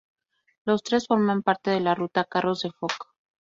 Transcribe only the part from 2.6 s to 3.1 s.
de Foc.